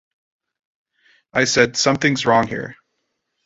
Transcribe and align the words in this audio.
I 1.31 1.43
said, 1.43 1.77
'Something's 1.77 2.25
wrong 2.25 2.47
here'. 2.47 2.75